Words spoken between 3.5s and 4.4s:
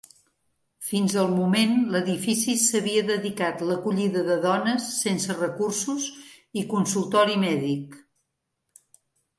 l'acollida de